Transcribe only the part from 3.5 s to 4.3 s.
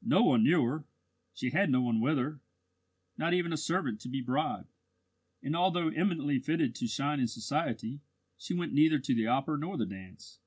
a servant to be